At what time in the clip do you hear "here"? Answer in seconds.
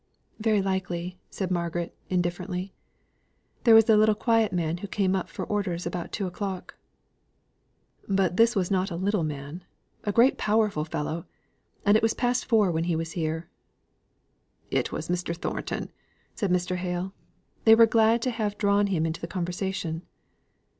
13.11-13.47